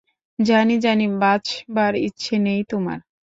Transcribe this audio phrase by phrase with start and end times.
[0.39, 2.99] জানি, জানি বাঁচবার ইচ্ছে নেই তোমার।